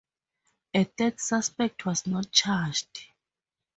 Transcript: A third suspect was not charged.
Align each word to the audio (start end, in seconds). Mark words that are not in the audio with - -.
A 0.73 0.83
third 0.83 1.19
suspect 1.19 1.85
was 1.85 2.07
not 2.07 2.31
charged. 2.31 3.05